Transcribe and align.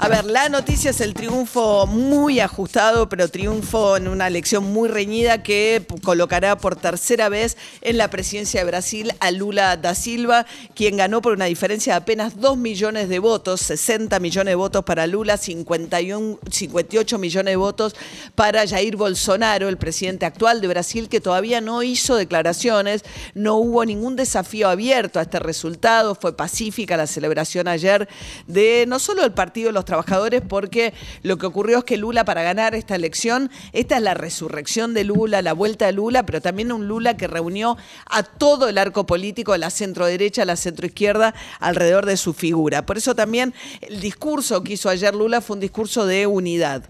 A 0.00 0.06
ver, 0.06 0.26
la 0.26 0.48
noticia 0.48 0.90
es 0.90 1.00
el 1.00 1.12
triunfo 1.12 1.84
muy 1.88 2.38
ajustado, 2.38 3.08
pero 3.08 3.28
triunfo 3.28 3.96
en 3.96 4.06
una 4.06 4.28
elección 4.28 4.62
muy 4.62 4.88
reñida 4.88 5.42
que 5.42 5.84
colocará 6.04 6.56
por 6.56 6.76
tercera 6.76 7.28
vez 7.28 7.56
en 7.80 7.98
la 7.98 8.08
presidencia 8.08 8.60
de 8.60 8.66
Brasil 8.66 9.12
a 9.18 9.32
Lula 9.32 9.76
da 9.76 9.96
Silva, 9.96 10.46
quien 10.76 10.98
ganó 10.98 11.20
por 11.20 11.32
una 11.32 11.46
diferencia 11.46 11.94
de 11.94 11.96
apenas 11.96 12.40
2 12.40 12.56
millones 12.56 13.08
de 13.08 13.18
votos, 13.18 13.60
60 13.62 14.20
millones 14.20 14.52
de 14.52 14.54
votos 14.54 14.84
para 14.84 15.08
Lula, 15.08 15.36
51, 15.36 16.38
58 16.48 17.18
millones 17.18 17.52
de 17.52 17.56
votos 17.56 17.96
para 18.36 18.68
Jair 18.68 18.94
Bolsonaro, 18.94 19.68
el 19.68 19.78
presidente 19.78 20.26
actual 20.26 20.60
de 20.60 20.68
Brasil, 20.68 21.08
que 21.08 21.20
todavía 21.20 21.60
no 21.60 21.82
hizo 21.82 22.14
declaraciones, 22.14 23.02
no 23.34 23.56
hubo 23.56 23.84
ningún 23.84 24.14
desafío 24.14 24.68
abierto 24.68 25.18
a 25.18 25.22
este 25.22 25.40
resultado, 25.40 26.14
fue 26.14 26.36
pacífica 26.36 26.96
la 26.96 27.08
celebración 27.08 27.66
ayer 27.66 28.08
de 28.46 28.84
no 28.86 29.00
solo 29.00 29.24
el 29.24 29.32
partido 29.32 29.66
de 29.66 29.72
los 29.72 29.87
trabajadores 29.88 30.42
porque 30.46 30.94
lo 31.22 31.38
que 31.38 31.46
ocurrió 31.46 31.78
es 31.78 31.84
que 31.84 31.96
Lula 31.96 32.24
para 32.24 32.42
ganar 32.42 32.76
esta 32.76 32.94
elección, 32.94 33.50
esta 33.72 33.96
es 33.96 34.02
la 34.02 34.14
resurrección 34.14 34.94
de 34.94 35.02
Lula, 35.02 35.42
la 35.42 35.54
vuelta 35.54 35.86
de 35.86 35.92
Lula, 35.92 36.24
pero 36.24 36.40
también 36.40 36.70
un 36.70 36.86
Lula 36.86 37.16
que 37.16 37.26
reunió 37.26 37.76
a 38.06 38.22
todo 38.22 38.68
el 38.68 38.78
arco 38.78 39.06
político 39.06 39.52
de 39.52 39.58
la 39.58 39.70
centro 39.70 40.06
derecha, 40.06 40.44
la 40.44 40.56
centro 40.56 40.86
izquierda 40.86 41.34
alrededor 41.58 42.06
de 42.06 42.16
su 42.16 42.34
figura. 42.34 42.86
Por 42.86 42.98
eso 42.98 43.14
también 43.14 43.54
el 43.80 44.00
discurso 44.00 44.62
que 44.62 44.74
hizo 44.74 44.88
ayer 44.88 45.14
Lula 45.14 45.40
fue 45.40 45.54
un 45.54 45.60
discurso 45.60 46.06
de 46.06 46.26
unidad. 46.26 46.84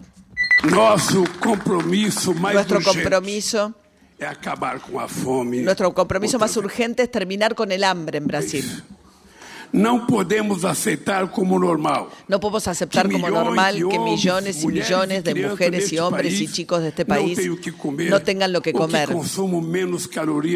Nuestro 0.64 1.24
compromiso 1.40 2.34
más 2.34 2.52
Nuestro 2.52 2.82
compromiso 2.82 3.74
acabar 4.26 4.80
con 4.80 4.94
la 4.94 5.08
fome. 5.08 5.58
Nuestro 5.58 5.94
compromiso 5.94 6.38
más 6.38 6.56
urgente 6.56 7.04
es 7.04 7.10
terminar 7.10 7.54
con 7.54 7.70
el 7.70 7.84
hambre 7.84 8.18
en 8.18 8.26
Brasil. 8.26 8.82
No 9.72 10.06
podemos 10.06 10.64
aceptar 10.64 11.30
como 11.30 11.58
normal. 11.58 12.06
No 12.26 12.40
podemos 12.40 12.66
aceptar 12.68 13.10
como 13.10 13.28
normal 13.28 13.76
que 13.76 13.98
millones 13.98 14.62
y 14.62 14.66
millones 14.68 15.24
de 15.24 15.34
mujeres 15.48 15.92
y 15.92 15.98
hombres 15.98 16.40
y 16.40 16.48
chicos 16.48 16.82
de 16.82 16.88
este 16.88 17.04
país 17.04 17.38
no 18.08 18.20
tengan 18.22 18.52
lo 18.52 18.62
que 18.62 18.72
comer. 18.72 19.10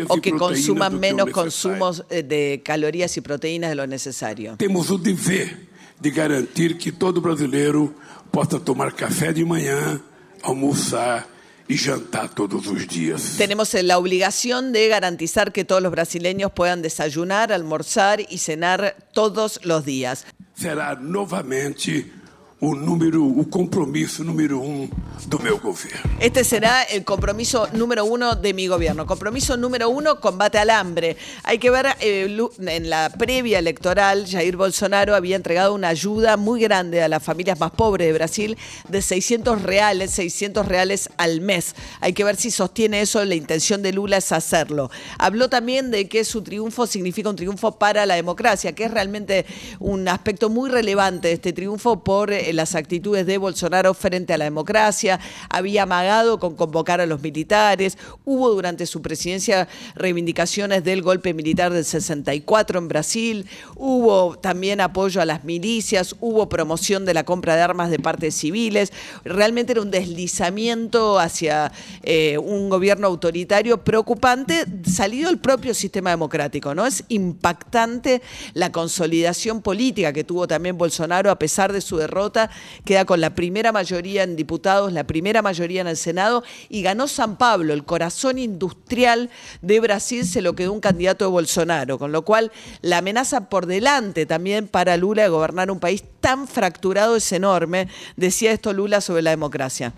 O 0.08 0.20
que 0.20 0.32
consuman 0.32 0.98
menos 0.98 1.30
consumos 1.30 2.04
eh, 2.10 2.22
de 2.22 2.62
calorías 2.64 3.16
y 3.16 3.20
proteínas 3.20 3.70
de 3.70 3.76
lo 3.76 3.86
necesario. 3.86 4.56
Tenemos 4.56 4.90
un 4.90 5.02
deber 5.02 5.68
de 6.00 6.10
garantir 6.10 6.78
que 6.78 6.92
todo 6.92 7.20
brasileiro 7.20 7.94
possa 8.30 8.58
tomar 8.58 8.94
café 8.94 9.32
de 9.32 9.44
manhã, 9.44 10.00
almoçar 10.42 11.26
y 11.68 11.76
jantar 11.76 12.34
todos 12.34 12.66
los 12.66 12.88
días. 12.88 13.34
Tenemos 13.38 13.74
la 13.74 13.98
obligación 13.98 14.72
de 14.72 14.88
garantizar 14.88 15.52
que 15.52 15.64
todos 15.64 15.82
los 15.82 15.92
brasileños 15.92 16.52
puedan 16.52 16.82
desayunar, 16.82 17.52
almorzar 17.52 18.20
y 18.28 18.38
cenar 18.38 18.96
todos 19.12 19.60
los 19.64 19.84
días. 19.84 20.26
Será 20.54 20.94
novamente 20.96 22.21
o 22.64 22.76
número, 22.76 23.26
o 23.26 23.44
compromiso 23.44 24.22
número 24.22 24.62
um 24.62 24.88
do 25.26 25.38
meu 25.40 25.58
governo. 25.58 25.98
Este 26.20 26.44
será 26.44 26.84
el 26.84 27.04
compromiso 27.04 27.68
número 27.72 28.04
uno 28.04 28.36
de 28.36 28.54
mi 28.54 28.68
gobierno. 28.68 29.04
Compromiso 29.04 29.56
número 29.56 29.88
uno, 29.88 30.20
combate 30.20 30.58
al 30.58 30.70
hambre. 30.70 31.16
Hay 31.42 31.58
que 31.58 31.70
ver, 31.70 31.86
eh, 31.98 32.38
en 32.66 32.88
la 32.88 33.10
previa 33.18 33.58
electoral, 33.58 34.26
Jair 34.28 34.56
Bolsonaro 34.56 35.16
había 35.16 35.34
entregado 35.34 35.74
una 35.74 35.88
ayuda 35.88 36.36
muy 36.36 36.60
grande 36.60 37.02
a 37.02 37.08
las 37.08 37.22
familias 37.22 37.58
más 37.58 37.72
pobres 37.72 38.06
de 38.06 38.12
Brasil 38.12 38.56
de 38.88 39.02
600 39.02 39.62
reales, 39.62 40.12
600 40.12 40.64
reales 40.66 41.08
al 41.16 41.40
mes. 41.40 41.74
Hay 42.00 42.12
que 42.12 42.22
ver 42.22 42.36
si 42.36 42.52
sostiene 42.52 43.00
eso, 43.00 43.24
la 43.24 43.34
intención 43.34 43.82
de 43.82 43.92
Lula 43.92 44.18
es 44.18 44.30
hacerlo. 44.30 44.88
Habló 45.18 45.48
también 45.48 45.90
de 45.90 46.08
que 46.08 46.24
su 46.24 46.42
triunfo 46.42 46.86
significa 46.86 47.28
un 47.28 47.36
triunfo 47.36 47.72
para 47.72 48.06
la 48.06 48.14
democracia, 48.14 48.72
que 48.72 48.84
es 48.84 48.90
realmente 48.92 49.46
un 49.80 50.06
aspecto 50.06 50.48
muy 50.48 50.70
relevante 50.70 51.28
de 51.28 51.34
este 51.34 51.52
triunfo 51.52 52.04
por 52.04 52.32
eh, 52.32 52.51
las 52.52 52.74
actitudes 52.74 53.26
de 53.26 53.38
Bolsonaro 53.38 53.94
frente 53.94 54.32
a 54.32 54.38
la 54.38 54.44
democracia, 54.44 55.20
había 55.48 55.84
amagado 55.84 56.38
con 56.38 56.56
convocar 56.56 57.00
a 57.00 57.06
los 57.06 57.22
militares, 57.22 57.98
hubo 58.24 58.50
durante 58.50 58.86
su 58.86 59.02
presidencia 59.02 59.68
reivindicaciones 59.94 60.84
del 60.84 61.02
golpe 61.02 61.34
militar 61.34 61.72
del 61.72 61.84
64 61.84 62.78
en 62.78 62.88
Brasil, 62.88 63.46
hubo 63.76 64.36
también 64.38 64.80
apoyo 64.80 65.20
a 65.20 65.24
las 65.24 65.44
milicias, 65.44 66.16
hubo 66.20 66.48
promoción 66.48 67.04
de 67.04 67.14
la 67.14 67.24
compra 67.24 67.56
de 67.56 67.62
armas 67.62 67.90
de 67.90 67.98
partes 67.98 68.34
civiles, 68.34 68.92
realmente 69.24 69.72
era 69.72 69.82
un 69.82 69.90
deslizamiento 69.90 71.18
hacia 71.18 71.72
eh, 72.02 72.38
un 72.38 72.68
gobierno 72.68 73.06
autoritario 73.06 73.82
preocupante 73.84 74.64
salido 74.84 75.28
del 75.28 75.38
propio 75.38 75.74
sistema 75.74 76.10
democrático, 76.10 76.74
¿no? 76.74 76.86
Es 76.86 77.04
impactante 77.08 78.22
la 78.54 78.72
consolidación 78.72 79.62
política 79.62 80.12
que 80.12 80.24
tuvo 80.24 80.46
también 80.46 80.78
Bolsonaro 80.78 81.30
a 81.30 81.38
pesar 81.38 81.72
de 81.72 81.80
su 81.80 81.96
derrota 81.96 82.41
queda 82.84 83.04
con 83.04 83.20
la 83.20 83.34
primera 83.34 83.72
mayoría 83.72 84.22
en 84.22 84.36
diputados, 84.36 84.92
la 84.92 85.04
primera 85.04 85.42
mayoría 85.42 85.80
en 85.80 85.86
el 85.86 85.96
Senado 85.96 86.42
y 86.68 86.82
ganó 86.82 87.08
San 87.08 87.36
Pablo, 87.36 87.72
el 87.72 87.84
corazón 87.84 88.38
industrial 88.38 89.30
de 89.60 89.80
Brasil 89.80 90.26
se 90.26 90.42
lo 90.42 90.54
quedó 90.54 90.72
un 90.72 90.80
candidato 90.80 91.24
de 91.24 91.30
Bolsonaro, 91.30 91.98
con 91.98 92.12
lo 92.12 92.22
cual 92.22 92.52
la 92.80 92.98
amenaza 92.98 93.48
por 93.48 93.66
delante 93.66 94.26
también 94.26 94.68
para 94.68 94.96
Lula 94.96 95.22
de 95.22 95.28
gobernar 95.28 95.70
un 95.70 95.80
país 95.80 96.04
tan 96.20 96.48
fracturado 96.48 97.16
es 97.16 97.32
enorme, 97.32 97.88
decía 98.16 98.52
esto 98.52 98.72
Lula 98.72 99.00
sobre 99.00 99.22
la 99.22 99.30
democracia. 99.30 99.92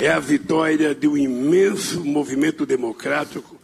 Es 0.00 0.08
la 0.08 0.20
victoria 0.20 0.94
de 0.94 1.08
un 1.08 1.18
inmenso 1.18 2.04
movimiento 2.04 2.66
democrático 2.66 3.56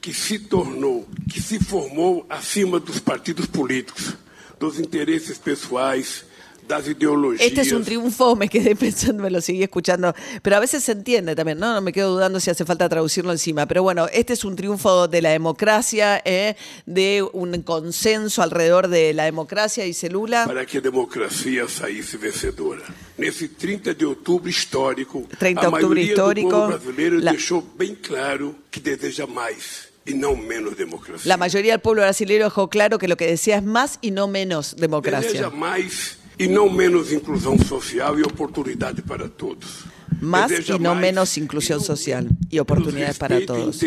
que 0.00 0.12
se 0.12 0.38
tornó, 0.40 1.04
que 1.32 1.40
se 1.40 1.58
formó 1.58 2.26
acima 2.28 2.78
dos 2.78 3.00
partidos 3.00 3.46
políticos, 3.46 4.14
dos 4.58 4.78
intereses 4.78 5.38
pessoais, 5.38 6.25
este 7.38 7.60
es 7.60 7.72
un 7.72 7.84
triunfo, 7.84 8.36
me 8.36 8.48
quedé 8.48 8.74
pensando, 8.74 9.22
me 9.22 9.30
lo 9.30 9.40
seguí 9.40 9.62
escuchando, 9.62 10.14
pero 10.42 10.56
a 10.56 10.60
veces 10.60 10.84
se 10.84 10.92
entiende 10.92 11.34
también, 11.34 11.58
¿no? 11.58 11.72
No 11.72 11.80
me 11.80 11.92
quedo 11.92 12.12
dudando 12.12 12.40
si 12.40 12.50
hace 12.50 12.64
falta 12.64 12.88
traducirlo 12.88 13.32
encima, 13.32 13.66
pero 13.66 13.82
bueno, 13.82 14.06
este 14.12 14.32
es 14.32 14.44
un 14.44 14.56
triunfo 14.56 15.08
de 15.08 15.22
la 15.22 15.30
democracia, 15.30 16.20
¿eh? 16.24 16.56
de 16.86 17.24
un 17.32 17.62
consenso 17.62 18.42
alrededor 18.42 18.88
de 18.88 19.14
la 19.14 19.24
democracia, 19.24 19.84
dice 19.84 20.10
Lula. 20.10 20.46
Para 20.46 20.66
que 20.66 20.78
la 20.78 20.82
democracia 20.82 21.68
saísse 21.68 22.16
vencedora. 22.16 22.82
Nesse 23.18 23.48
30 23.48 23.94
de 23.94 24.04
outubro 24.04 24.50
histórico, 24.50 25.26
30 25.38 25.60
de 25.60 25.66
octubre 25.68 26.02
histórico, 26.02 26.48
do 26.48 26.54
povo 26.54 26.66
brasileiro 26.68 27.18
la... 27.18 27.30
deixou 27.32 27.62
bem 27.62 27.94
claro 27.94 28.54
que 28.70 28.78
deseja 28.78 29.26
mais 29.26 29.88
y 30.04 30.12
no 30.12 30.36
menos 30.36 30.76
democracia. 30.76 31.26
La 31.26 31.38
mayoría 31.38 31.72
del 31.72 31.80
pueblo 31.80 32.02
brasileño 32.02 32.44
dejó 32.44 32.68
claro 32.68 32.98
que 32.98 33.08
lo 33.08 33.16
que 33.16 33.26
desea 33.26 33.56
es 33.56 33.64
más 33.64 33.98
y 34.02 34.10
no 34.10 34.28
menos 34.28 34.76
democracia. 34.76 35.30
Deseja 35.30 35.50
mais 35.50 36.18
e 36.38 36.46
não 36.46 36.68
menos 36.68 37.12
inclusão 37.12 37.58
social 37.58 38.18
e 38.18 38.22
oportunidade 38.22 39.02
para 39.02 39.28
todos. 39.28 39.84
Más 40.20 40.50
y 40.50 40.78
no 40.78 40.94
menos 40.94 41.36
inclusión 41.36 41.80
social 41.80 42.28
y 42.50 42.58
oportunidades 42.58 43.18
para 43.18 43.44
todos. 43.44 43.80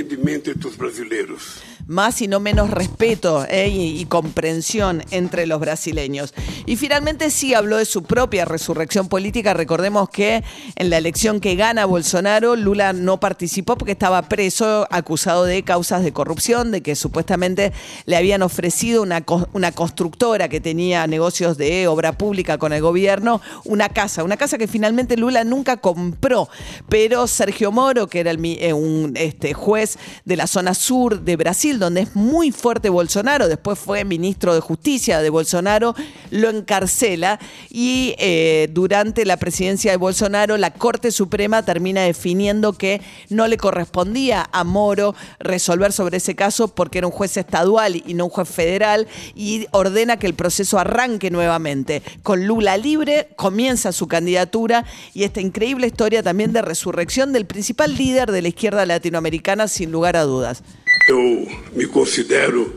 Más 1.87 2.21
y 2.21 2.27
no 2.27 2.39
menos 2.39 2.69
respeto 2.69 3.47
eh, 3.49 3.67
y, 3.67 4.05
comprensión 4.05 5.03
entre 5.09 5.47
los 5.47 5.59
brasileños. 5.59 6.35
Y 6.67 6.75
finalmente 6.75 7.31
sí 7.31 7.55
habló 7.55 7.77
de 7.77 7.85
su 7.85 8.03
propia 8.03 8.45
resurrección 8.45 9.07
política. 9.07 9.55
Recordemos 9.55 10.07
que 10.09 10.43
en 10.75 10.89
la 10.91 10.99
elección 10.99 11.39
que 11.39 11.55
gana 11.55 11.85
Bolsonaro, 11.85 12.55
Lula 12.55 12.93
no 12.93 13.19
participó 13.19 13.75
porque 13.75 13.93
estaba 13.93 14.21
preso, 14.29 14.87
acusado 14.91 15.45
de 15.45 15.63
causas 15.63 16.03
de 16.03 16.13
corrupción, 16.13 16.69
de 16.71 16.81
que 16.81 16.95
supuestamente 16.95 17.73
le 18.05 18.17
habían 18.17 18.43
ofrecido 18.43 19.01
una, 19.01 19.25
una 19.53 19.71
constructora 19.71 20.47
que 20.47 20.61
tenía 20.61 21.07
negocios 21.07 21.57
de 21.57 21.87
obra 21.87 22.11
pública 22.11 22.59
con 22.59 22.71
el 22.71 22.83
gobierno, 22.83 23.41
una 23.65 23.89
casa, 23.89 24.23
una 24.23 24.37
casa 24.37 24.59
que 24.59 24.67
finalmente 24.67 25.17
Lula 25.17 25.43
nunca 25.43 25.77
compró. 25.77 26.18
Pero 26.19 27.27
Sergio 27.27 27.71
Moro, 27.71 28.07
que 28.07 28.19
era 28.19 28.31
eh, 28.31 28.73
un 28.73 29.13
este, 29.15 29.53
juez 29.53 29.97
de 30.25 30.35
la 30.35 30.47
zona 30.47 30.73
sur 30.73 31.21
de 31.21 31.35
Brasil, 31.35 31.79
donde 31.79 32.01
es 32.01 32.15
muy 32.15 32.51
fuerte 32.51 32.89
Bolsonaro, 32.89 33.47
después 33.47 33.79
fue 33.79 34.03
ministro 34.03 34.53
de 34.53 34.59
Justicia 34.59 35.21
de 35.21 35.29
Bolsonaro, 35.29 35.95
lo 36.31 36.49
encarcela 36.49 37.39
y 37.69 38.15
eh, 38.17 38.69
durante 38.71 39.25
la 39.25 39.37
presidencia 39.37 39.91
de 39.91 39.97
Bolsonaro 39.97 40.57
la 40.57 40.71
Corte 40.71 41.11
Suprema 41.11 41.63
termina 41.63 42.01
definiendo 42.01 42.73
que 42.73 43.01
no 43.29 43.47
le 43.47 43.57
correspondía 43.57 44.49
a 44.51 44.63
Moro 44.63 45.15
resolver 45.39 45.91
sobre 45.91 46.17
ese 46.17 46.35
caso 46.35 46.67
porque 46.67 46.99
era 46.99 47.07
un 47.07 47.13
juez 47.13 47.37
estadual 47.37 48.01
y 48.05 48.13
no 48.13 48.25
un 48.25 48.31
juez 48.31 48.49
federal 48.49 49.07
y 49.35 49.67
ordena 49.71 50.17
que 50.17 50.27
el 50.27 50.33
proceso 50.33 50.79
arranque 50.79 51.31
nuevamente. 51.31 52.01
Con 52.23 52.45
Lula 52.45 52.77
libre 52.77 53.29
comienza 53.35 53.91
su 53.91 54.07
candidatura 54.07 54.85
y 55.13 55.23
esta 55.23 55.41
increíble 55.41 55.87
historia 55.87 56.08
también 56.23 56.51
de 56.51 56.61
resurrección 56.61 57.31
del 57.33 57.45
principal 57.45 57.95
líder 57.95 58.31
de 58.31 58.41
la 58.41 58.47
izquierda 58.49 58.85
latinoamericana 58.85 59.67
sin 59.67 59.91
lugar 59.91 60.15
a 60.15 60.23
dudas. 60.23 60.63
Eu 61.07 61.47
me 61.75 61.87
considero 61.87 62.73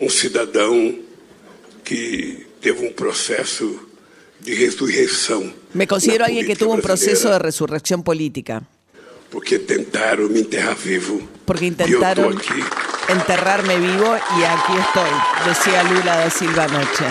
um 0.00 0.08
cidadão 0.08 0.94
que 1.84 2.46
um 2.68 2.92
processo 2.92 3.66
de 4.40 4.54
ressurreição. 4.54 5.52
Me 5.74 5.86
considero 5.86 6.24
alguien 6.24 6.46
que 6.46 6.56
tuvo 6.56 6.74
un 6.74 6.80
proceso 6.80 7.30
de 7.30 7.38
resurrección 7.38 8.02
política. 8.02 8.62
Porque 9.30 9.58
tentaram 9.58 10.28
me 10.28 10.40
enterrar 10.40 10.76
vivo. 10.76 11.22
Porque 11.46 11.64
E 11.64 11.68
intentaron 11.68 12.24
eu 12.24 12.32
tô 12.32 12.38
aqui 12.38 12.89
enterrarme 13.10 13.78
vivo 13.78 14.14
y 14.38 14.44
aquí 14.44 14.72
estoy, 14.78 15.10
decía 15.46 15.82
Lula 15.82 16.16
da 16.16 16.30
Silva 16.30 16.64
anoche. 16.64 17.04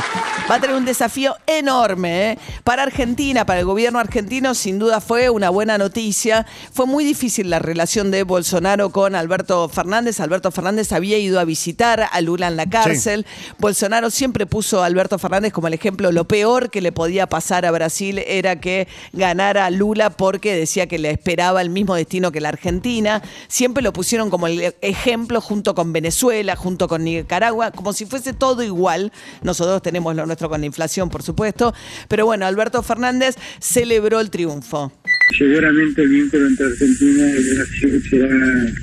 Va 0.50 0.56
a 0.56 0.60
tener 0.60 0.76
un 0.76 0.86
desafío 0.86 1.36
enorme 1.46 2.32
¿eh? 2.32 2.38
para 2.64 2.84
Argentina, 2.84 3.46
para 3.46 3.60
el 3.60 3.66
gobierno 3.66 4.00
argentino, 4.00 4.56
sin 4.56 4.80
duda 4.80 5.00
fue 5.00 5.30
una 5.30 5.50
buena 5.50 5.78
noticia. 5.78 6.46
Fue 6.74 6.88
muy 6.88 7.04
difícil 7.04 7.50
la 7.50 7.60
relación 7.60 8.10
de 8.10 8.24
Bolsonaro 8.24 8.90
con 8.90 9.14
Alberto 9.14 9.70
Fernández. 9.70 10.20
Alberto 10.20 10.50
Fernández 10.50 10.92
había 10.92 11.20
ido 11.20 11.40
a 11.40 11.44
visitar 11.44 12.08
a 12.12 12.22
Lula 12.22 12.48
en 12.48 12.56
la 12.56 12.66
cárcel. 12.68 13.28
Bolsonaro 13.60 14.10
siempre 14.10 14.48
puso 14.48 14.82
a 14.82 14.88
Alberto 14.88 15.20
Fernández 15.20 15.54
como 15.54 15.68
el 15.68 15.74
ejemplo. 15.76 16.12
Lo 16.12 16.26
peor 16.26 16.72
que 16.72 16.82
le 16.82 16.92
podía 16.92 17.28
pasar 17.28 17.66
a 17.66 17.72
Brasil 17.72 18.18
era 18.20 18.60
que 18.60 18.88
ganara 19.14 19.70
Lula 19.70 20.10
porque 20.10 20.56
decía 20.56 20.88
que 20.88 20.98
le 20.98 21.12
esperaba 21.12 21.62
el 21.62 21.70
mismo 21.70 21.94
destino 21.94 22.32
que 22.32 22.42
la 22.42 22.50
Argentina. 22.50 23.22
Siempre 23.48 23.84
lo 23.84 23.94
pusieron 23.94 24.32
como 24.32 24.48
el 24.48 24.74
ejemplo 24.82 25.42
junto 25.42 25.76
con 25.76 25.89
Venezuela, 25.94 26.56
junto 26.56 26.88
con 26.88 27.04
Nicaragua, 27.04 27.72
como 27.72 27.94
si 27.94 28.06
fuese 28.06 28.34
todo 28.34 28.64
igual. 28.64 29.12
Nosotros 29.44 29.82
tenemos 29.82 30.16
lo 30.16 30.26
nuestro 30.26 30.50
con 30.50 30.62
la 30.62 30.68
inflación, 30.68 31.10
por 31.10 31.24
supuesto. 31.24 31.74
Pero 32.08 32.26
bueno, 32.26 32.46
Alberto 32.46 32.82
Fernández 32.84 33.36
celebró 33.60 34.20
el 34.20 34.30
triunfo. 34.30 34.92
Seguramente 35.38 36.02
el 36.02 36.10
vínculo 36.10 36.48
entre 36.48 36.66
Argentina 36.66 37.30
y 37.30 37.56
Brasil 37.56 38.04
será 38.10 38.74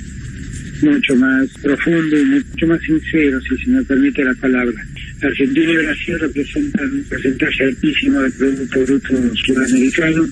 mucho 0.81 1.15
más 1.15 1.47
profundo 1.61 2.17
y 2.17 2.25
mucho 2.25 2.67
más 2.67 2.81
sincero, 2.81 3.39
si 3.41 3.63
se 3.63 3.69
me 3.69 3.83
permite 3.83 4.23
la 4.23 4.33
palabra. 4.35 4.85
Argentina 5.21 5.71
y 5.71 5.77
Brasil 5.77 6.19
representan 6.19 6.93
un 6.93 7.03
porcentaje 7.03 7.63
altísimo 7.63 8.21
del 8.21 8.31
Producto 8.33 8.79
Bruto 8.81 9.35
Sudamericano 9.45 10.27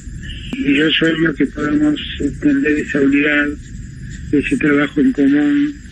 y 0.54 0.76
yo 0.76 0.90
sueño 0.92 1.34
que 1.34 1.46
podamos 1.48 2.00
entender 2.20 2.80
esa 2.80 3.02
unidad, 3.02 3.48
ese 4.32 4.58
trabajo 4.58 5.02
en 5.02 5.12
común 5.12 5.85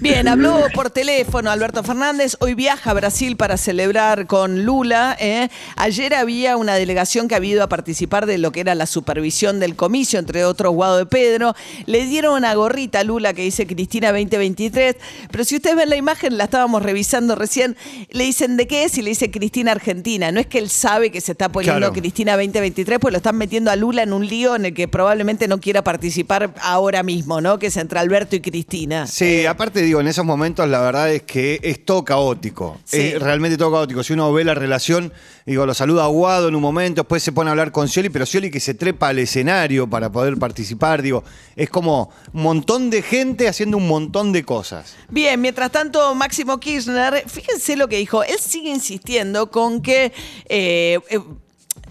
Bien, 0.00 0.28
habló 0.28 0.66
por 0.72 0.90
teléfono 0.90 1.50
Alberto 1.50 1.82
Fernández. 1.82 2.36
Hoy 2.40 2.54
viaja 2.54 2.90
a 2.90 2.94
Brasil 2.94 3.36
para 3.36 3.56
celebrar 3.56 4.26
con 4.26 4.64
Lula. 4.64 5.16
¿eh? 5.18 5.48
Ayer 5.76 6.14
había 6.14 6.56
una 6.56 6.74
delegación 6.74 7.26
que 7.26 7.34
había 7.34 7.54
ido 7.54 7.64
a 7.64 7.68
participar 7.68 8.26
de 8.26 8.38
lo 8.38 8.52
que 8.52 8.60
era 8.60 8.74
la 8.74 8.86
supervisión 8.86 9.58
del 9.58 9.74
comicio, 9.74 10.18
entre 10.18 10.44
otros 10.44 10.74
Guado 10.74 10.98
de 10.98 11.06
Pedro. 11.06 11.54
Le 11.86 12.06
dieron 12.06 12.34
una 12.34 12.54
gorrita 12.54 13.00
a 13.00 13.04
Lula 13.04 13.34
que 13.34 13.42
dice 13.42 13.66
Cristina 13.66 14.12
2023. 14.12 14.96
Pero 15.30 15.44
si 15.44 15.56
ustedes 15.56 15.76
ven 15.76 15.90
la 15.90 15.96
imagen, 15.96 16.38
la 16.38 16.44
estábamos 16.44 16.82
revisando 16.82 17.34
recién, 17.34 17.76
le 18.10 18.24
dicen 18.24 18.56
de 18.56 18.66
qué 18.66 18.84
es 18.84 18.96
y 18.98 19.02
le 19.02 19.10
dice 19.10 19.30
Cristina 19.30 19.72
Argentina. 19.72 20.30
No 20.30 20.40
es 20.40 20.46
que 20.46 20.58
él 20.58 20.70
sabe 20.70 21.10
que 21.10 21.20
se 21.20 21.32
está 21.32 21.50
poniendo 21.50 21.74
Claro. 21.74 21.92
Cristina 21.92 22.32
2023, 22.32 22.98
pues 23.00 23.12
lo 23.12 23.16
están 23.16 23.36
metiendo 23.36 23.70
a 23.70 23.76
Lula 23.76 24.02
en 24.02 24.12
un 24.12 24.26
lío 24.26 24.54
en 24.54 24.66
el 24.66 24.74
que 24.74 24.86
probablemente 24.86 25.48
no 25.48 25.58
quiera 25.58 25.82
participar 25.82 26.54
ahora 26.60 27.02
mismo, 27.02 27.40
¿no? 27.40 27.58
Que 27.58 27.66
es 27.66 27.76
entre 27.76 27.98
Alberto 27.98 28.36
y 28.36 28.40
Cristina. 28.40 28.83
Sí, 29.06 29.46
aparte 29.46 29.82
digo, 29.82 30.00
en 30.00 30.06
esos 30.06 30.24
momentos 30.24 30.68
la 30.68 30.80
verdad 30.80 31.12
es 31.12 31.22
que 31.22 31.58
es 31.62 31.84
todo 31.84 32.04
caótico. 32.04 32.78
Sí. 32.84 33.00
Es 33.00 33.22
realmente 33.22 33.56
todo 33.56 33.72
caótico. 33.72 34.02
Si 34.02 34.12
uno 34.12 34.32
ve 34.32 34.44
la 34.44 34.54
relación, 34.54 35.12
digo, 35.46 35.66
lo 35.66 35.74
saluda 35.74 36.04
a 36.04 36.08
Guado 36.08 36.48
en 36.48 36.54
un 36.54 36.62
momento, 36.62 37.02
después 37.02 37.22
se 37.22 37.32
pone 37.32 37.50
a 37.50 37.52
hablar 37.52 37.72
con 37.72 37.88
Scioli, 37.88 38.10
pero 38.10 38.26
Scioli 38.26 38.50
que 38.50 38.60
se 38.60 38.74
trepa 38.74 39.08
al 39.08 39.18
escenario 39.18 39.88
para 39.88 40.10
poder 40.10 40.36
participar, 40.36 41.02
digo, 41.02 41.24
es 41.56 41.70
como 41.70 42.10
un 42.32 42.42
montón 42.42 42.90
de 42.90 43.02
gente 43.02 43.48
haciendo 43.48 43.76
un 43.76 43.88
montón 43.88 44.32
de 44.32 44.44
cosas. 44.44 44.94
Bien, 45.08 45.40
mientras 45.40 45.70
tanto, 45.70 46.14
Máximo 46.14 46.58
Kirchner, 46.58 47.24
fíjense 47.26 47.76
lo 47.76 47.88
que 47.88 47.96
dijo. 47.96 48.22
Él 48.22 48.38
sigue 48.38 48.70
insistiendo 48.70 49.50
con 49.50 49.80
que 49.80 50.12
eh, 50.48 50.98
eh, 51.10 51.20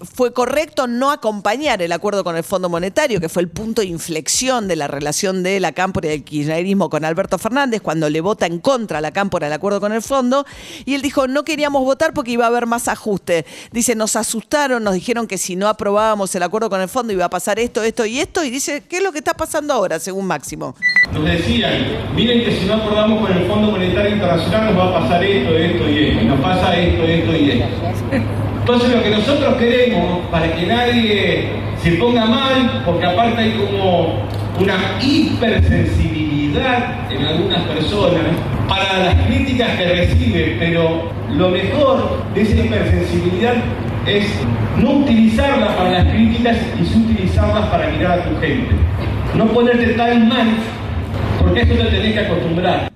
fue 0.01 0.34
correcto 0.34 0.88
no 0.88 1.12
acompañar 1.12 1.81
el 1.81 1.92
acuerdo 1.92 2.24
con 2.24 2.36
el 2.36 2.44
Fondo 2.44 2.69
Monetario, 2.69 3.19
que 3.19 3.30
fue 3.30 3.42
el 3.42 3.50
punto 3.50 3.81
de 3.81 3.88
inflexión 3.88 4.68
de 4.68 4.75
la 4.75 4.88
relación 4.88 5.44
de 5.44 5.60
la 5.60 5.72
Cámpora 5.72 6.07
y 6.07 6.12
del 6.12 6.24
kirchnerismo 6.24 6.90
con 6.90 7.06
Alberto 7.06 7.38
Fernández, 7.38 7.81
cuando 7.81 8.10
le 8.10 8.22
vota 8.22 8.45
en 8.45 8.60
contra 8.60 8.98
a 8.98 9.01
la 9.01 9.12
Cámpora 9.12 9.48
el 9.48 9.54
acuerdo 9.54 9.80
con 9.80 9.94
el 9.94 10.01
Fondo. 10.01 10.45
Y 10.86 10.95
él 10.95 11.01
dijo, 11.01 11.28
no 11.28 11.44
queríamos 11.44 11.84
votar 11.84 12.13
porque 12.13 12.31
iba 12.31 12.45
a 12.45 12.48
haber 12.48 12.66
más 12.66 12.88
ajuste. 12.88 13.45
Dice, 13.72 13.95
nos 13.95 14.16
asustaron, 14.16 14.84
nos 14.84 14.94
dijeron 14.94 15.28
que 15.28 15.38
si 15.38 15.56
no 15.56 15.68
aprobábamos 15.68 16.34
el 16.36 16.44
acuerdo 16.44 16.69
con 16.69 16.81
el 16.81 16.89
Fondo 16.89 17.13
iba 17.13 17.25
a 17.25 17.30
pasar 17.30 17.60
esto, 17.60 17.84
esto 17.84 18.06
y 18.06 18.19
esto. 18.19 18.44
Y 18.44 18.50
dice, 18.50 18.84
¿qué 18.88 18.98
es 18.98 19.04
lo 19.04 19.12
que 19.12 19.19
está 19.19 19.34
pasando 19.34 19.74
ahora, 19.74 20.00
según 20.00 20.25
Máximo? 20.25 20.75
Nos 21.13 21.24
decían, 21.24 22.13
miren 22.16 22.44
que 22.44 22.60
si 22.60 22.66
no 22.66 22.75
acordamos 22.75 23.28
con 23.28 23.38
el 23.38 23.48
Fondo 23.48 23.72
Monetario 23.72 24.16
Internacional 24.16 24.74
nos 24.74 24.78
va 24.78 24.89
a 24.89 25.01
pasar 25.01 25.24
esto, 25.24 25.56
esto 25.56 25.89
y 25.89 26.06
esto, 26.06 26.22
y 26.22 26.25
nos 26.25 26.39
pasa 26.42 26.75
esto, 26.78 27.04
esto 27.04 27.36
y 27.36 27.51
esto. 27.51 28.53
Entonces 28.63 28.95
lo 28.95 29.04
que 29.04 29.10
nosotros 29.10 29.57
queremos, 29.57 30.25
para 30.31 30.56
que 30.56 30.65
nadie 30.65 31.50
se 31.81 31.92
ponga 31.98 32.24
mal, 32.24 32.81
porque 32.86 33.06
aparte 33.06 33.42
hay 33.42 33.51
como 33.51 34.24
una 34.57 34.75
hipersensibilidad 35.01 37.12
en 37.12 37.25
algunas 37.25 37.60
personas 37.63 38.21
para 38.69 39.00
las 39.00 39.15
críticas 39.25 39.77
que 39.77 39.86
recibe, 39.86 40.56
pero 40.60 41.10
lo 41.36 41.50
mejor 41.50 42.24
de 42.33 42.42
esa 42.42 42.56
hipersensibilidad 42.56 43.56
es 44.07 44.33
no 44.77 44.92
utilizarla 44.92 45.75
para 45.75 45.92
las 45.92 46.13
críticas 46.13 46.56
y 46.81 46.86
sí 46.86 47.06
utilizarlas 47.06 47.65
para 47.65 47.89
mirar 47.89 48.19
a 48.19 48.24
tu 48.24 48.39
gente. 48.39 48.75
No 49.36 49.48
ponerte 49.48 49.88
tan 49.88 50.30
mal, 50.30 50.48
porque 51.38 51.63
eso 51.63 51.74
te 51.74 51.83
tenés 51.83 52.13
que 52.13 52.19
acostumbrar. 52.21 52.93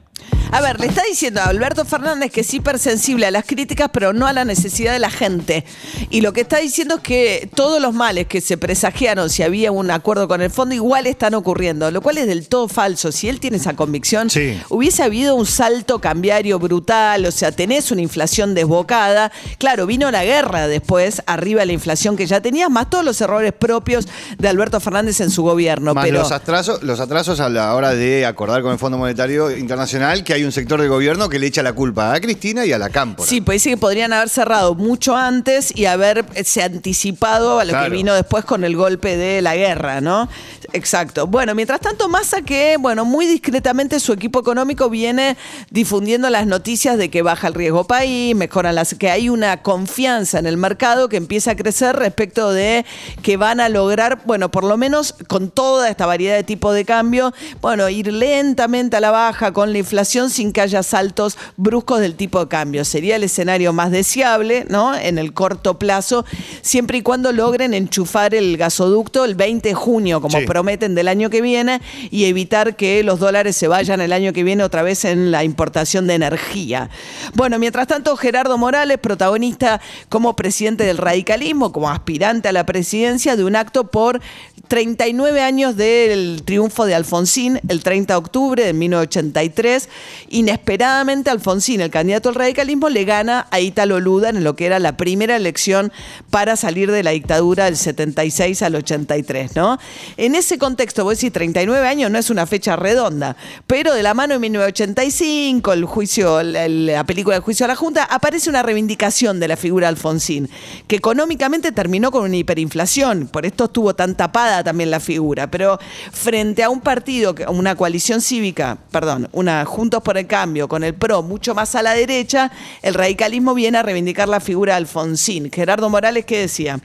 A 0.52 0.62
ver, 0.62 0.80
le 0.80 0.88
está 0.88 1.04
diciendo 1.04 1.42
a 1.42 1.46
Alberto 1.46 1.84
Fernández 1.86 2.32
que 2.32 2.42
es 2.42 2.54
hipersensible 2.54 3.26
a 3.26 3.32
las 3.32 3.46
críticas, 3.46 3.90
pero 3.92 4.14
no 4.14 4.26
a 4.28 4.34
la 4.34 4.46
necesidad 4.46 4.94
de 4.94 5.00
la 5.00 5.10
gente. 5.10 5.66
Y 6.10 6.22
lo 6.22 6.32
que 6.34 6.42
está 6.42 6.58
diciendo 6.60 6.96
es 6.96 7.02
que 7.02 7.50
todos 7.54 7.82
los 7.82 7.94
males 7.94 8.28
que 8.28 8.40
se 8.42 8.58
presagiaron 8.58 9.30
si 9.30 9.44
había 9.44 9.72
un 9.72 9.92
acuerdo 9.92 10.28
con 10.28 10.42
el 10.42 10.50
fondo 10.50 10.74
igual 10.74 11.06
están 11.06 11.34
ocurriendo, 11.34 11.92
lo 11.92 12.02
cual 12.02 12.18
es 12.18 12.28
del 12.28 12.48
todo 12.48 12.68
falso. 12.70 13.12
Si 13.12 13.28
él 13.30 13.40
tiene 13.40 13.58
esa 13.58 13.76
convicción, 13.76 14.30
Sí. 14.30 14.60
hubiese 14.70 15.04
habido 15.04 15.36
un 15.36 15.46
salto 15.46 16.00
cambiario 16.00 16.60
brutal, 16.60 17.26
o 17.26 17.32
sea, 17.32 17.52
tenés 17.52 17.92
una 17.92 18.02
inflación 18.02 18.54
desbocada. 18.56 19.32
Claro, 19.60 19.86
vino 19.86 20.10
la 20.12 20.24
guerra 20.24 20.68
después, 20.68 21.22
arriba 21.26 21.66
la 21.66 21.74
inflación 21.74 22.16
que 22.16 22.26
ya 22.26 22.42
tenías, 22.42 22.70
más 22.70 22.90
todos 22.90 23.04
los 23.04 23.20
errores 23.22 23.54
propios 23.54 24.08
de 24.38 24.48
Alberto 24.48 24.80
Fernández 24.80 25.20
en 25.20 25.30
su 25.30 25.44
gobierno. 25.44 25.94
Más 25.94 26.06
pero 26.06 26.20
los, 26.20 26.32
atrasos, 26.32 26.82
los 26.84 27.00
atrasos 27.00 27.40
a 27.42 27.50
la 27.50 27.76
hora 27.76 27.94
de 27.94 28.26
acordar 28.26 28.62
con 28.62 28.72
el 28.72 28.80
Fondo 28.80 28.98
Monetario 28.98 29.56
Internacional, 29.56 30.24
que 30.24 30.34
hay 30.34 30.44
un 30.44 30.47
sector 30.52 30.82
de 30.82 30.88
gobierno 30.88 31.30
que 31.30 31.40
le 31.40 31.48
echa 31.48 31.64
la 31.64 31.74
culpa 31.74 32.14
a 32.14 32.20
Cristina 32.22 32.66
y 32.66 32.72
a 32.74 32.78
la 32.78 32.90
Cámpora. 32.90 33.28
Sí, 33.30 33.42
pues 33.42 33.56
dice 33.64 33.72
que 33.72 33.78
podrían 33.78 34.14
haber 34.14 34.30
cerrado 34.30 34.76
mucho 34.76 35.16
antes 35.16 35.72
y 35.76 35.86
haberse 35.86 36.64
anticipado 36.64 37.60
a 37.60 37.66
lo 37.66 37.70
Claro. 37.72 37.86
que 37.86 37.92
vino 37.92 38.14
después 38.14 38.46
con 38.46 38.64
el 38.64 38.76
golpe 38.76 39.18
de 39.18 39.42
la 39.42 39.56
guerra, 39.56 40.02
¿no? 40.02 40.30
Exacto. 40.74 41.28
Bueno, 41.28 41.56
mientras 41.56 41.80
tanto, 41.80 42.10
Massa 42.10 42.42
que, 42.42 42.78
bueno, 42.78 43.06
muy 43.06 43.26
discretamente 43.26 44.00
su 44.00 44.14
equipo 44.14 44.40
económico 44.40 44.90
viene 44.90 45.38
difundiendo 45.70 46.30
las 46.30 46.46
noticias 46.46 46.98
de 46.98 47.10
que 47.10 47.22
baja 47.22 47.48
el 47.48 47.54
riesgo 47.54 47.86
país, 47.86 48.36
mejoran 48.36 48.76
las, 48.76 48.96
que 48.96 49.10
hay 49.10 49.30
una 49.30 49.62
confianza 49.62 50.40
en 50.40 50.46
el 50.46 50.58
mercado 50.58 51.10
que 51.10 51.18
empieza 51.18 51.52
a 51.52 51.56
crecer 51.56 51.96
respecto 51.96 52.52
de 52.52 52.86
que 53.22 53.38
van 53.38 53.60
a 53.60 53.70
lograr, 53.70 54.22
bueno, 54.26 54.52
por 54.52 54.64
lo 54.64 54.78
menos 54.78 55.16
con 55.28 55.50
toda 55.50 55.90
esta 55.90 56.06
variedad 56.06 56.36
de 56.36 56.44
tipo 56.44 56.74
de 56.74 56.86
cambio, 56.86 57.34
bueno, 57.62 57.88
ir 57.90 58.12
lentamente 58.12 58.98
a 58.98 59.00
la 59.00 59.12
baja 59.12 59.54
con 59.54 59.72
la 59.72 59.80
inflación 59.80 60.30
sin 60.30 60.52
que 60.52 60.62
haya 60.62 60.84
saltos 60.84 61.38
bruscos 61.56 62.00
del 62.00 62.16
tipo 62.16 62.40
de 62.40 62.48
cambio. 62.48 62.84
Sería 62.84 63.16
el 63.16 63.24
escenario 63.24 63.74
más 63.74 63.92
deseable, 63.92 64.66
¿no? 64.70 64.96
En 64.96 65.18
el 65.18 65.34
corto 65.34 65.80
plazo, 65.80 66.26
siempre 66.62 66.98
y 67.00 67.02
cuando 67.02 67.32
logren 67.32 67.74
enchufar 67.74 68.36
el 68.36 68.58
gasoducto 68.58 69.24
el 69.24 69.36
20 69.36 69.70
de 69.70 69.76
junio, 69.76 70.22
como 70.22 70.38
Sí. 70.40 70.46
Prometen 70.58 70.96
del 70.96 71.08
año 71.08 71.30
que 71.30 71.40
viene, 71.40 71.82
y 72.10 72.26
evitar 72.26 72.76
que 72.76 73.04
los 73.04 73.20
dólares 73.20 73.56
se 73.56 73.68
vayan 73.68 74.02
el 74.02 74.12
año 74.12 74.34
que 74.34 74.44
viene 74.44 74.64
otra 74.64 74.82
vez 74.82 75.06
en 75.06 75.30
la 75.30 75.44
importación 75.44 76.08
de 76.08 76.16
energía. 76.16 76.90
Bueno, 77.36 77.60
mientras 77.60 77.86
tanto, 77.86 78.18
Gerardo 78.18 78.58
Morales, 78.58 78.98
protagonista 78.98 79.80
como 80.10 80.36
presidente 80.36 80.84
del 80.84 80.98
radicalismo, 80.98 81.72
como 81.72 81.92
aspirante 81.92 82.48
a 82.48 82.54
la 82.54 82.66
presidencia 82.66 83.36
de 83.36 83.44
un 83.44 83.56
acto 83.56 83.92
por 83.92 84.20
39 84.68 85.42
años 85.42 85.76
del 85.78 86.42
triunfo 86.44 86.86
de 86.86 86.96
Alfonsín, 86.96 87.60
el 87.68 87.84
30 87.84 88.14
de 88.14 88.18
octubre 88.18 88.64
de 88.66 88.74
1983. 88.74 89.90
Inesperadamente, 90.30 91.30
Alfonsín, 91.30 91.82
el 91.82 91.90
candidato 91.90 92.30
al 92.30 92.36
radicalismo, 92.36 92.90
le 92.90 93.06
gana 93.06 93.48
a 93.52 93.60
Ítalo 93.60 94.00
Luda 94.00 94.30
en 94.30 94.44
lo 94.44 94.56
que 94.56 94.66
era 94.66 94.80
la 94.80 94.98
primera 94.98 95.36
elección 95.36 95.92
para 96.30 96.56
salir 96.56 96.92
de 96.92 97.04
la 97.04 97.12
dictadura 97.12 97.66
del 97.66 97.78
76 97.78 98.62
al 98.62 98.76
83, 98.76 99.56
¿no? 99.56 99.80
En 100.18 100.36
ese 100.36 100.58
contexto, 100.58 101.04
vos 101.04 101.18
decís, 101.18 101.32
39 101.32 101.88
años 101.88 102.12
no 102.12 102.18
es 102.18 102.30
una 102.30 102.46
fecha 102.46 102.76
redonda, 102.76 103.38
pero 103.68 103.94
de 103.94 104.04
la 104.04 104.14
mano 104.14 104.34
de 104.34 104.40
1985, 104.40 105.74
el 105.74 105.86
juicio, 105.86 106.44
la, 106.44 106.68
la 106.68 107.04
película 107.06 107.36
del 107.36 107.44
juicio 107.44 107.66
a 107.66 107.70
la 107.70 107.76
Junta, 107.76 108.04
aparece 108.04 108.50
una 108.50 108.64
reivindicación 108.64 109.40
de 109.40 109.48
la 109.48 109.58
figura 109.58 109.88
de 109.88 109.90
Alfonsín, 109.90 110.50
que 110.88 110.98
económicamente 110.98 111.72
terminó 111.72 112.12
con 112.12 112.24
una 112.24 112.36
hiperinflación, 112.36 113.28
por 113.28 113.46
esto 113.46 113.66
estuvo 113.66 113.96
tan 113.96 114.16
tapada 114.16 114.57
también 114.64 114.92
la 114.92 115.00
figura, 115.00 115.48
pero 115.48 115.80
frente 116.12 116.64
a 116.64 116.70
un 116.70 116.82
partido, 116.82 117.36
una 117.50 117.76
coalición 117.76 118.22
cívica, 118.22 118.78
perdón, 118.92 119.30
una 119.32 119.66
Juntos 119.66 120.02
por 120.02 120.18
el 120.18 120.28
Cambio 120.28 120.68
con 120.68 120.84
el 120.84 120.94
PRO 120.94 121.24
mucho 121.24 121.54
más 121.56 121.76
a 121.76 121.82
la 121.82 121.94
derecha, 121.94 122.52
el 122.82 122.94
radicalismo 122.94 123.54
viene 123.54 123.78
a 123.78 123.84
reivindicar 123.84 124.28
la 124.28 124.40
figura 124.40 124.74
de 124.74 124.78
Alfonsín. 124.78 125.52
Gerardo 125.52 125.90
Morales, 125.90 126.26
¿qué 126.26 126.40
decía? 126.42 126.80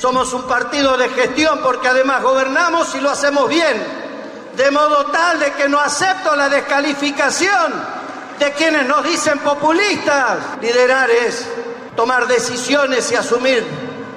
Somos 0.00 0.32
un 0.34 0.42
partido 0.42 0.96
de 0.96 1.08
gestión 1.08 1.60
porque 1.62 1.88
además 1.88 2.22
gobernamos 2.22 2.94
y 2.94 3.00
lo 3.00 3.10
hacemos 3.10 3.48
bien. 3.48 4.06
De 4.56 4.70
modo 4.70 5.06
tal 5.06 5.40
de 5.40 5.52
que 5.52 5.68
no 5.68 5.78
acepto 5.78 6.34
la 6.36 6.48
descalificación 6.48 7.72
de 8.38 8.52
quienes 8.52 8.86
nos 8.86 9.04
dicen 9.04 9.38
populistas. 9.38 10.38
Liderar 10.60 11.10
es 11.10 11.46
tomar 11.94 12.26
decisiones 12.26 13.10
y 13.10 13.14
asumir 13.14 13.64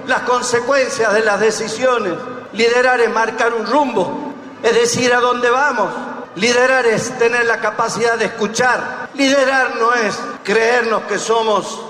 las 0.07 0.21
consecuencias 0.21 1.13
de 1.13 1.23
las 1.23 1.39
decisiones. 1.39 2.13
Liderar 2.53 2.99
es 3.01 3.09
marcar 3.11 3.53
un 3.53 3.65
rumbo, 3.65 4.33
es 4.63 4.73
decir, 4.73 5.13
a 5.13 5.19
dónde 5.19 5.49
vamos. 5.49 5.89
Liderar 6.35 6.85
es 6.85 7.17
tener 7.17 7.45
la 7.45 7.59
capacidad 7.59 8.17
de 8.17 8.25
escuchar. 8.25 9.09
Liderar 9.13 9.75
no 9.75 9.93
es 9.93 10.17
creernos 10.43 11.03
que 11.03 11.17
somos 11.19 11.81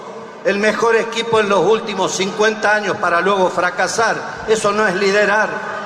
el 0.45 0.57
mejor 0.57 0.95
equipo 0.95 1.39
en 1.39 1.49
los 1.49 1.65
últimos 1.65 2.13
50 2.15 2.73
años 2.73 2.97
para 2.97 3.21
luego 3.21 3.49
fracasar. 3.49 4.15
Eso 4.47 4.71
no 4.71 4.87
es 4.87 4.95
liderar. 4.95 5.78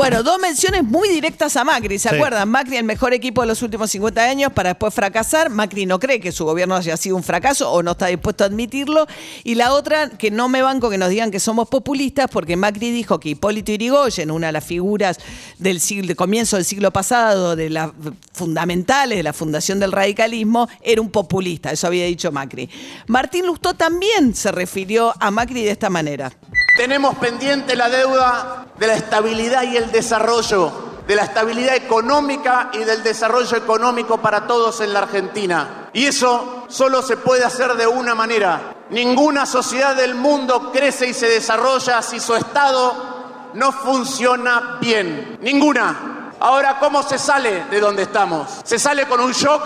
Bueno, 0.00 0.22
dos 0.22 0.38
menciones 0.40 0.82
muy 0.82 1.10
directas 1.10 1.58
a 1.58 1.64
Macri, 1.64 1.98
¿se 1.98 2.08
Sí. 2.08 2.14
acuerdan? 2.14 2.48
Macri 2.48 2.78
el 2.78 2.84
mejor 2.84 3.12
equipo 3.12 3.42
de 3.42 3.48
los 3.48 3.60
últimos 3.60 3.90
50 3.90 4.22
años 4.22 4.50
para 4.50 4.70
después 4.70 4.94
fracasar. 4.94 5.50
Macri 5.50 5.84
no 5.84 5.98
cree 5.98 6.20
que 6.20 6.32
su 6.32 6.46
gobierno 6.46 6.74
haya 6.74 6.96
sido 6.96 7.16
un 7.16 7.22
fracaso 7.22 7.70
o 7.70 7.82
no 7.82 7.90
está 7.90 8.06
dispuesto 8.06 8.44
a 8.44 8.46
admitirlo. 8.46 9.06
Y 9.44 9.56
la 9.56 9.74
otra, 9.74 10.08
que 10.08 10.30
no 10.30 10.48
me 10.48 10.62
banco 10.62 10.88
que 10.88 10.96
nos 10.96 11.10
digan 11.10 11.30
que 11.30 11.38
somos 11.38 11.68
populistas, 11.68 12.28
porque 12.32 12.56
Macri 12.56 12.90
dijo 12.90 13.20
que 13.20 13.28
Hipólito 13.28 13.72
Yrigoyen, 13.72 14.30
una 14.30 14.46
de 14.46 14.54
las 14.54 14.64
figuras 14.64 15.18
del 15.58 15.80
siglo, 15.82 16.06
de 16.08 16.16
comienzo 16.16 16.56
del 16.56 16.64
siglo 16.64 16.90
pasado, 16.92 17.54
de 17.54 17.68
las 17.68 17.90
fundamentales 18.32 19.18
de 19.18 19.22
la 19.22 19.34
fundación 19.34 19.80
del 19.80 19.92
radicalismo, 19.92 20.66
era 20.80 21.02
un 21.02 21.10
populista. 21.10 21.72
Eso 21.72 21.86
había 21.86 22.06
dicho 22.06 22.32
Macri. 22.32 22.70
Martín 23.06 23.44
Lustó 23.44 23.74
también 23.74 24.34
se 24.34 24.50
refirió 24.50 25.12
a 25.20 25.30
Macri 25.30 25.62
de 25.62 25.72
esta 25.72 25.90
manera. 25.90 26.32
Tenemos 26.78 27.16
pendiente 27.16 27.76
la 27.76 27.90
deuda 27.90 28.59
de 28.80 28.86
la 28.86 28.94
estabilidad 28.94 29.62
y 29.64 29.76
el 29.76 29.92
desarrollo, 29.92 30.72
de 31.06 31.14
la 31.14 31.24
estabilidad 31.24 31.76
económica 31.76 32.70
y 32.72 32.78
del 32.78 33.02
desarrollo 33.02 33.54
económico 33.58 34.16
para 34.16 34.46
todos 34.46 34.80
en 34.80 34.94
la 34.94 35.00
Argentina. 35.00 35.90
Y 35.92 36.06
eso 36.06 36.64
solo 36.68 37.02
se 37.02 37.18
puede 37.18 37.44
hacer 37.44 37.74
de 37.74 37.86
una 37.86 38.14
manera. 38.14 38.74
Ninguna 38.88 39.44
sociedad 39.44 39.94
del 39.94 40.14
mundo 40.14 40.72
crece 40.72 41.08
y 41.08 41.14
se 41.14 41.28
desarrolla 41.28 42.00
si 42.00 42.18
su 42.20 42.34
Estado 42.34 43.50
no 43.52 43.70
funciona 43.70 44.78
bien. 44.80 45.38
Ninguna. 45.42 46.32
Ahora, 46.40 46.78
¿cómo 46.78 47.02
se 47.02 47.18
sale 47.18 47.66
de 47.66 47.80
donde 47.80 48.04
estamos? 48.04 48.48
¿Se 48.64 48.78
sale 48.78 49.04
con 49.06 49.20
un 49.20 49.32
shock? 49.32 49.62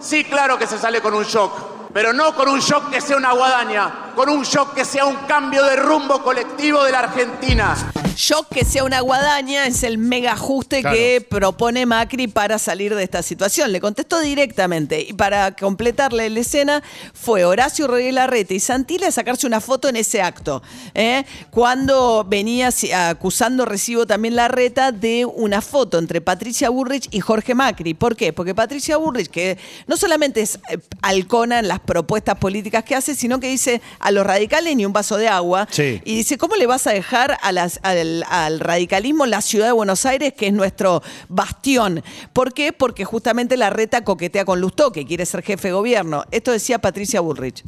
Sí, 0.00 0.24
claro 0.24 0.58
que 0.58 0.66
se 0.66 0.78
sale 0.78 1.02
con 1.02 1.12
un 1.12 1.24
shock 1.24 1.74
pero 1.94 2.12
no 2.12 2.34
con 2.34 2.48
un 2.48 2.58
shock 2.58 2.90
que 2.90 3.00
sea 3.00 3.16
una 3.16 3.32
guadaña, 3.32 4.10
con 4.16 4.28
un 4.28 4.42
shock 4.42 4.74
que 4.74 4.84
sea 4.84 5.06
un 5.06 5.14
cambio 5.28 5.62
de 5.62 5.76
rumbo 5.76 6.24
colectivo 6.24 6.82
de 6.82 6.90
la 6.90 6.98
Argentina. 6.98 7.76
Shock 8.16 8.48
que 8.50 8.64
sea 8.64 8.84
una 8.84 9.00
guadaña 9.00 9.66
es 9.66 9.82
el 9.82 9.98
mega 9.98 10.32
ajuste 10.32 10.80
Claro. 10.80 10.96
que 10.96 11.20
propone 11.28 11.86
Macri 11.86 12.28
para 12.28 12.58
salir 12.58 12.94
de 12.94 13.02
esta 13.02 13.22
situación. 13.22 13.72
Le 13.72 13.80
contestó 13.80 14.20
directamente 14.20 15.00
y 15.08 15.12
para 15.12 15.54
completarle 15.56 16.30
la 16.30 16.40
escena 16.40 16.82
fue 17.12 17.44
Horacio 17.44 17.86
Rodríguez 17.86 18.14
Larreta 18.14 18.54
y 18.54 18.60
Santilli 18.60 19.04
a 19.04 19.10
sacarse 19.12 19.46
una 19.46 19.60
foto 19.60 19.88
en 19.88 19.96
ese 19.96 20.22
acto. 20.22 20.62
¿eh? 20.94 21.24
Cuando 21.50 22.24
venía 22.28 22.70
acusando 23.08 23.64
recibo 23.64 24.06
también 24.06 24.36
Larreta 24.36 24.92
de 24.92 25.24
una 25.24 25.60
foto 25.60 25.98
entre 25.98 26.20
Patricia 26.20 26.70
Burrich 26.70 27.08
y 27.10 27.20
Jorge 27.20 27.54
Macri. 27.54 27.94
¿Por 27.94 28.16
qué? 28.16 28.32
Porque 28.32 28.54
Patricia 28.54 28.96
Burrich, 28.96 29.28
que 29.28 29.58
no 29.86 29.96
solamente 29.96 30.40
es 30.42 30.58
eh, 30.70 30.78
halcona 31.02 31.58
en 31.58 31.68
las 31.68 31.80
propuestas 31.80 32.36
políticas 32.38 32.84
que 32.84 32.94
hace, 32.94 33.14
sino 33.14 33.40
que 33.40 33.48
dice 33.48 33.80
a 33.98 34.10
los 34.10 34.26
radicales 34.26 34.76
ni 34.76 34.84
un 34.86 34.92
vaso 34.92 35.16
de 35.16 35.28
agua. 35.28 35.66
Sí. 35.70 36.00
Y 36.04 36.16
dice, 36.16 36.38
¿cómo 36.38 36.56
le 36.56 36.66
vas 36.66 36.86
a 36.86 36.92
dejar 36.92 37.38
a 37.42 37.52
las- 37.52 37.80
al, 38.04 38.24
al 38.30 38.60
radicalismo 38.60 39.26
la 39.26 39.40
ciudad 39.40 39.66
de 39.66 39.72
Buenos 39.72 40.04
Aires, 40.06 40.32
que 40.34 40.48
es 40.48 40.52
nuestro 40.52 41.02
bastión? 41.28 42.02
¿Por 42.32 42.52
qué? 42.52 42.72
Porque 42.72 43.04
justamente 43.04 43.56
la 43.56 43.70
reta 43.70 44.04
coquetea 44.04 44.44
con 44.44 44.60
Lustó, 44.60 44.92
que 44.92 45.06
quiere 45.06 45.26
ser 45.26 45.42
jefe 45.42 45.68
de 45.68 45.74
gobierno. 45.74 46.24
Esto 46.30 46.52
decía 46.52 46.78
Patricia 46.78 47.20
Bullrich. 47.20 47.62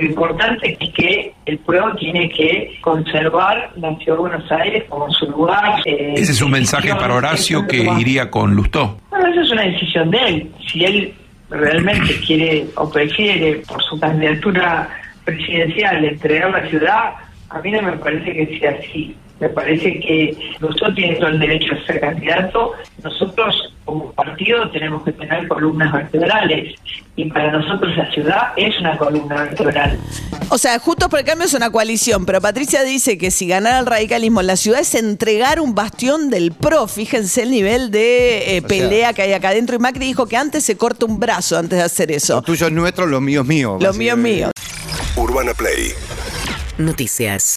Lo 0.00 0.06
importante 0.06 0.78
es 0.80 0.90
que 0.94 1.34
el 1.46 1.58
PRO 1.58 1.94
tiene 1.96 2.30
que 2.30 2.78
conservar 2.80 3.70
la 3.76 3.94
ciudad 3.98 4.16
de 4.16 4.20
Buenos 4.20 4.50
Aires 4.52 4.84
como 4.88 5.10
su 5.10 5.26
lugar. 5.26 5.80
eh, 5.84 6.14
Ese 6.16 6.32
es 6.32 6.40
un 6.40 6.50
mensaje 6.52 6.94
para 6.94 7.14
Horacio 7.14 7.66
que 7.66 7.86
iría 7.98 8.30
con 8.30 8.54
Lustó. 8.54 8.98
Bueno, 9.10 9.26
eso 9.28 9.40
es 9.42 9.50
una 9.50 9.62
decisión 9.62 10.10
de 10.10 10.18
él. 10.18 10.50
Si 10.72 10.84
él 10.84 11.14
realmente 11.50 12.18
quiere 12.26 12.66
o 12.76 12.88
prefiere, 12.88 13.56
por 13.68 13.82
su 13.82 13.98
candidatura 14.00 14.88
presidencial, 15.24 16.04
entregar 16.04 16.50
la 16.50 16.66
ciudad, 16.68 17.14
a 17.50 17.58
mí 17.60 17.70
no 17.72 17.82
me 17.82 17.92
parece 17.98 18.32
que 18.32 18.58
sea 18.58 18.78
así. 18.80 19.14
Me 19.40 19.48
parece 19.48 19.98
que 20.00 20.36
nosotros 20.60 20.94
tiene 20.94 21.16
todo 21.16 21.28
el 21.28 21.38
derecho 21.40 21.74
a 21.74 21.86
ser 21.86 22.00
candidato. 22.00 22.72
Nosotros, 23.02 23.72
como 23.86 24.12
partido, 24.12 24.70
tenemos 24.70 25.02
que 25.02 25.12
tener 25.12 25.48
columnas 25.48 25.92
vertebrales. 25.92 26.74
Y 27.16 27.24
para 27.30 27.50
nosotros 27.52 27.96
la 27.96 28.10
ciudad 28.12 28.38
es 28.56 28.78
una 28.80 28.96
columna 28.98 29.44
vertebral. 29.44 29.98
O 30.50 30.58
sea, 30.58 30.78
Juntos 30.78 31.08
por 31.08 31.18
el 31.18 31.24
Cambio 31.24 31.46
es 31.46 31.54
una 31.54 31.70
coalición, 31.70 32.24
pero 32.26 32.40
Patricia 32.40 32.82
dice 32.82 33.16
que 33.18 33.30
si 33.30 33.46
ganara 33.46 33.78
el 33.78 33.86
radicalismo 33.86 34.40
en 34.40 34.46
la 34.46 34.56
ciudad 34.56 34.80
es 34.80 34.94
entregar 34.94 35.60
un 35.60 35.74
bastión 35.74 36.28
del 36.30 36.52
PRO. 36.52 36.86
Fíjense 36.86 37.42
el 37.42 37.50
nivel 37.50 37.90
de 37.90 38.56
eh, 38.56 38.60
sea- 38.60 38.68
pelea 38.68 39.12
que 39.14 39.22
hay 39.22 39.32
acá 39.32 39.48
adentro. 39.50 39.74
Y 39.76 39.78
Macri 39.78 40.04
dijo 40.06 40.26
que 40.26 40.36
antes 40.36 40.64
se 40.64 40.76
corta 40.76 41.06
un 41.06 41.18
brazo 41.18 41.56
antes 41.58 41.78
de 41.78 41.84
hacer 41.84 42.10
Lo 42.10 42.16
eso. 42.16 42.42
tuyo 42.42 42.66
es 42.66 42.72
nuestro, 42.72 43.06
lo 43.06 43.20
mío 43.20 43.40
es 43.42 43.46
mío. 43.46 43.78
Lo 43.80 43.92
mío 43.94 44.12
es 44.12 44.18
mío. 44.18 44.50
Urbana 45.16 45.54
Play 45.54 45.92
Noticias. 46.78 47.56